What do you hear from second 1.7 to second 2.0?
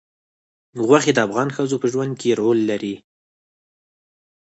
په